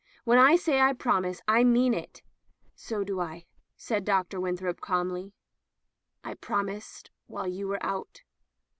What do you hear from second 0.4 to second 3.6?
say I promise, I mean it." "So do I,"